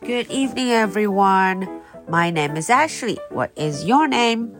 [0.00, 1.68] Good evening, everyone.
[2.08, 3.18] My name is Ashley.
[3.30, 4.54] What is your name?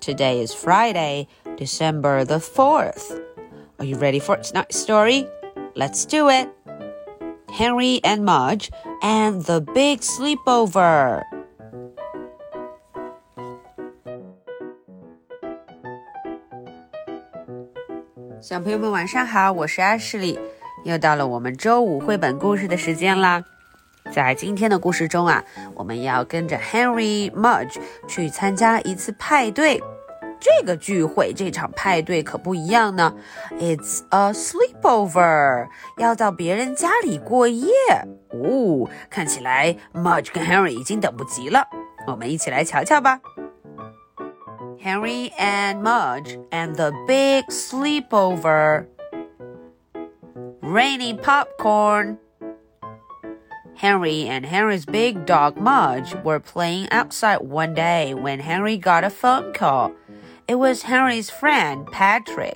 [0.00, 3.18] Today is Friday, December the 4th.
[3.78, 5.26] Are you ready for tonight's story?
[5.74, 6.48] Let's do it.
[7.50, 8.70] Henry and Mudge
[9.02, 11.22] and the Big Sleepover.
[18.40, 20.36] 小朋友们晚上好，我是 Ashley，
[20.84, 23.44] 又到了我们周五绘本故事的时间啦。
[24.11, 25.43] 在今天的故事中啊，
[25.75, 29.81] 我们要跟着 Henry Mudge 去参加一次派对。
[30.39, 33.11] 这个聚会，这场派对可不一样呢。
[33.59, 37.71] It's a sleepover，要到别人家里过夜。
[38.29, 41.67] 哦，看起来 Mudge 跟 Henry 已经等不及了。
[42.05, 43.19] 我们一起来瞧瞧吧。
[44.79, 48.85] Henry and Mudge and the big sleepover.
[50.61, 52.17] Rainy popcorn.
[53.77, 59.09] Henry and Henry's big dog Mudge were playing outside one day when Henry got a
[59.11, 59.91] phone call.
[60.47, 62.55] It was Henry's friend, Patrick.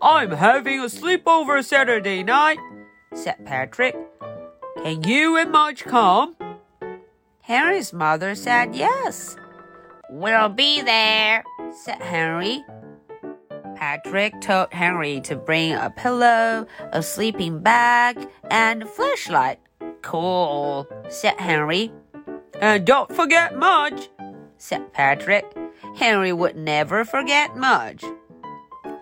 [0.00, 2.58] I'm having a sleepover Saturday night,
[3.12, 3.94] said Patrick.
[4.82, 6.34] Can you and Mudge come?
[7.42, 9.36] Henry's mother said yes.
[10.08, 11.44] We'll be there,
[11.84, 12.64] said Henry.
[13.78, 19.60] Patrick told Henry to bring a pillow, a sleeping bag, and a flashlight.
[20.02, 21.92] Cool, said Henry.
[22.60, 24.10] And don't forget Mudge,
[24.56, 25.46] said Patrick.
[25.94, 28.04] Henry would never forget Mudge.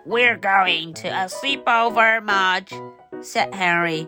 [0.05, 2.71] We're going to a sleepover, Mudge,
[3.25, 4.07] said Henry.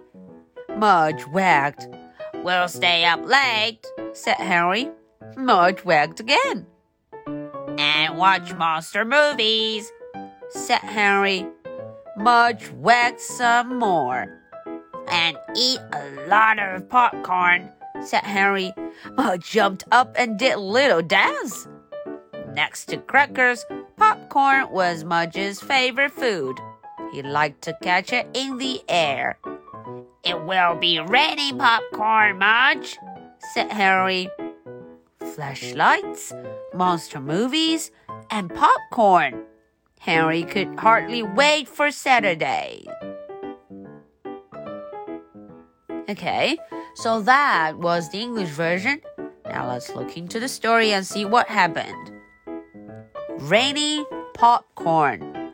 [0.78, 1.88] Mudge wagged.
[2.36, 4.92] We'll stay up late, said Henry.
[5.36, 6.68] Mudge wagged again.
[7.26, 9.92] And watch monster movies,
[10.50, 11.48] said Henry.
[12.18, 14.28] Mudge wagged some more.
[15.10, 17.72] And eat a lot of popcorn,
[18.04, 18.74] said Henry.
[19.16, 21.68] Mudge jumped up and did little dance.
[22.54, 23.66] Next to crackers,
[23.98, 26.58] popcorn was Mudge's favorite food.
[27.12, 29.40] He liked to catch it in the air.
[30.24, 32.98] It will be raining popcorn, Mudge,
[33.54, 34.30] said Henry.
[35.34, 36.34] Flashlights,
[36.74, 37.92] monster movies,
[38.30, 39.44] and popcorn.
[40.00, 42.86] Henry could hardly wait for Saturday.
[46.10, 46.58] Okay,
[46.96, 49.02] so that was the English version.
[49.46, 52.14] Now let's look into the story and see what happened.
[53.38, 55.54] Rainy popcorn.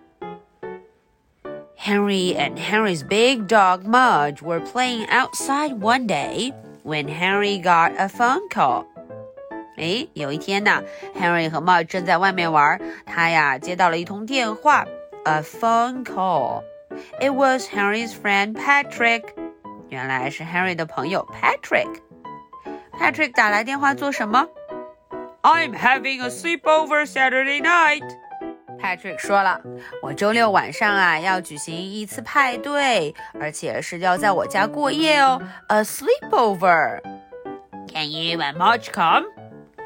[1.76, 6.54] Henry and Henry's big dog Mudge were playing outside one day
[6.84, 8.88] when Henry got a phone call.
[9.78, 10.82] 诶，有一天呢
[11.20, 14.86] ，Henry 和 Mudge 正在外面玩，他呀接到了一通电话
[15.26, 16.64] ，a phone call。
[17.20, 19.24] It was Henry's friend Patrick。
[19.90, 21.90] 原来是 Henry 的朋友 Patrick。
[22.98, 24.48] Patrick 打来电话做什么
[25.42, 28.04] ？I'm having a sleepover Saturday night。
[28.82, 29.60] Patrick 说了，
[30.02, 37.02] 我周六晚上啊要举行一次派对，而且是要在我家过夜哦，a sleepover。
[37.92, 39.26] Can you and Mudge come？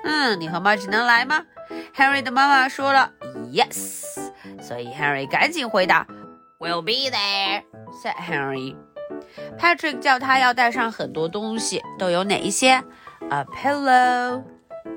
[0.03, 1.43] 嗯，你和 Mudge 能来吗
[1.95, 3.11] ？”Harry 的妈妈说了
[3.51, 4.03] “Yes”，
[4.61, 6.07] 所以 Harry 赶紧回答
[6.59, 7.63] ：“We'll be there。”
[8.03, 8.75] said Harry。
[9.57, 12.83] Patrick 叫他要带上很多东西，都有哪一些
[13.29, 14.43] ？A pillow,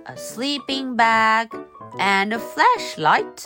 [0.04, 1.48] a sleeping bag,
[1.98, 3.44] and a flashlight。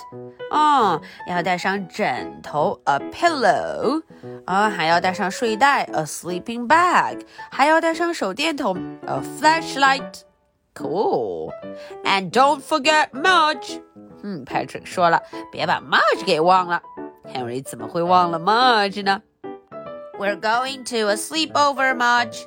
[0.50, 4.02] 哦，要带上枕头，a pillow。
[4.44, 7.20] 啊，还要带上睡袋，a sleeping bag。
[7.50, 10.22] 还要带上手电筒，a flashlight。
[10.76, 11.52] Cool.
[12.04, 13.80] And don't forget Mudge.
[14.22, 16.82] 嗯，Patrick 说了，别把 Mudge hmm, 给忘了。
[17.32, 19.02] Henry 怎么会忘了 Mudge?
[19.02, 19.22] 呢
[20.18, 22.44] ？We're going to a sleepover, Mudge.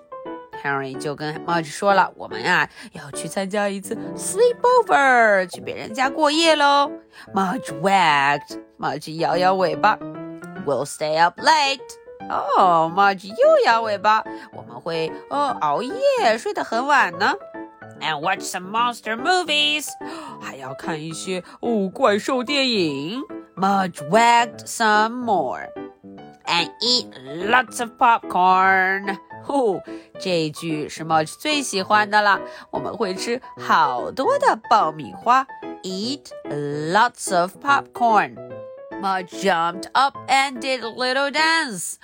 [0.64, 6.92] Henry 就跟 Mudge 说了，我们啊要去参加一次 sleepover，去别人家过夜喽。
[7.34, 8.62] Mudge wagged.
[8.78, 9.98] Mudge 摇摇尾巴。
[10.66, 11.80] We'll stay up late.
[12.30, 14.24] Oh, 哦，Mudge 又摇尾巴。
[14.54, 17.34] 我们会哦熬夜，睡得很晚呢。
[18.01, 19.89] and watch some monster movies.
[20.41, 23.23] 还要看一些哦怪兽电影。
[23.57, 25.69] Mudge wagged some more.
[26.47, 27.11] And eat
[27.49, 29.17] lots of popcorn.
[29.47, 29.81] 哦，
[30.21, 32.41] 这一句是 Mudge 最喜欢的了。
[32.71, 35.47] 我们会吃好多的爆米花。
[35.83, 38.37] Eat lots of popcorn.
[39.01, 41.95] Mudge jumped up and did a little dance.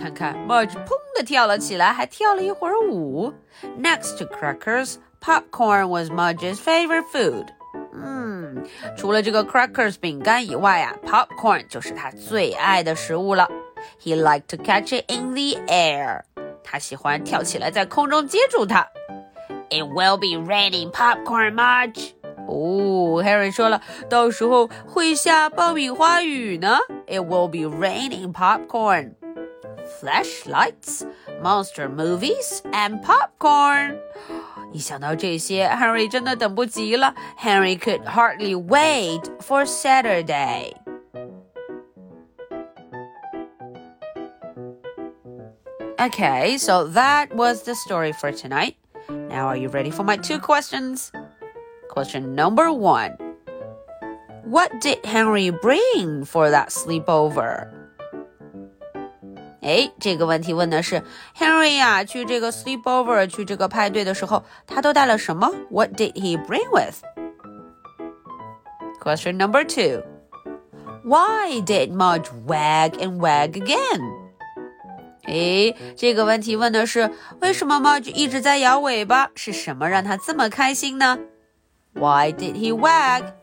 [0.00, 3.32] 看看 Mudge 砰的跳了起来，还跳了一会儿舞。
[3.78, 7.46] Next to crackers, popcorn was Mudge's favorite food.
[7.92, 8.64] 嗯，
[8.96, 13.48] 除了这个 crackers 饼干以外啊，popcorn 就是他最爱的食物了。
[14.02, 16.22] He liked to catch it in the air.
[16.64, 18.88] 他喜欢跳起来在空中接住它。
[19.70, 22.10] It will be raining popcorn, Marge.
[22.46, 26.78] 哦，Harry 说了，到时候会下爆米花雨呢。
[27.06, 29.14] It will be raining popcorn,
[30.00, 31.04] flashlights,
[31.42, 33.98] monster movies, and popcorn.
[34.72, 37.14] 一想到这些，Henry 真的等不及了。
[37.38, 40.72] Henry could hardly wait for Saturday.
[45.98, 48.74] Okay, so that was the story for tonight.
[49.08, 51.10] Now, are you ready for my two questions?
[51.88, 53.16] Question number one
[54.44, 57.72] What did Henry bring for that sleepover?
[59.61, 61.03] 哎，这个问题问的是
[61.37, 67.03] Henry 呀、啊，去这个 sleepover 去这个派对的时候，他都带了什么？What did he bring with?
[68.99, 70.03] Question number two.
[71.03, 74.01] Why did Mudge wag and wag again?
[75.25, 79.29] 哎，这个问题问的是为什么 Mudge 一直在摇尾巴？
[79.35, 81.19] 是什么让他这么开心呢
[81.93, 83.33] ？Why did he wag?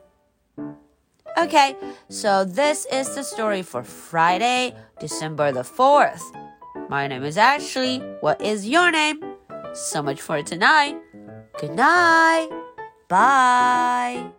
[1.37, 1.77] Okay,
[2.09, 4.75] so this is the story for Friday.
[5.01, 6.23] December the 4th.
[6.89, 7.99] My name is Ashley.
[8.21, 9.23] What is your name?
[9.75, 10.97] So much for tonight.
[11.61, 12.49] Good night.
[13.09, 14.33] Bye.